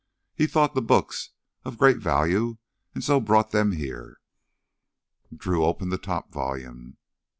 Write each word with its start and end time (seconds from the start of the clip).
He 0.33 0.47
thought 0.47 0.73
the 0.73 0.81
books 0.81 1.29
of 1.63 1.77
great 1.77 1.97
value 1.97 2.57
and 2.95 3.03
so 3.03 3.19
brought 3.21 3.51
them 3.51 3.73
here." 3.73 4.17
Drew 5.31 5.63
opened 5.63 5.91
the 5.91 5.99
top 5.99 6.31
volume. 6.33 6.97